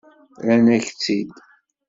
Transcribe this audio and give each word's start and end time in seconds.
Rran-ak-tt-id. 0.41 1.29